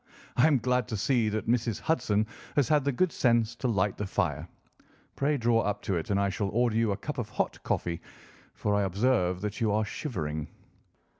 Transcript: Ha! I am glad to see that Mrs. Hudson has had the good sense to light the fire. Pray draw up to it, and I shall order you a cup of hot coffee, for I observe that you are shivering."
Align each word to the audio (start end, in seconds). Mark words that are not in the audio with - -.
Ha! 0.35 0.45
I 0.45 0.47
am 0.47 0.57
glad 0.57 0.87
to 0.87 0.97
see 0.97 1.29
that 1.29 1.45
Mrs. 1.47 1.79
Hudson 1.81 2.25
has 2.55 2.67
had 2.69 2.83
the 2.85 2.91
good 2.91 3.11
sense 3.11 3.55
to 3.57 3.67
light 3.67 3.97
the 3.97 4.07
fire. 4.07 4.47
Pray 5.15 5.37
draw 5.37 5.59
up 5.61 5.83
to 5.83 5.93
it, 5.95 6.09
and 6.09 6.19
I 6.19 6.27
shall 6.29 6.49
order 6.49 6.75
you 6.75 6.91
a 6.91 6.97
cup 6.97 7.19
of 7.19 7.29
hot 7.29 7.61
coffee, 7.61 8.01
for 8.55 8.73
I 8.73 8.81
observe 8.85 9.41
that 9.41 9.61
you 9.61 9.71
are 9.71 9.85
shivering." 9.85 10.47